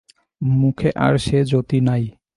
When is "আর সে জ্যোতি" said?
0.97-1.79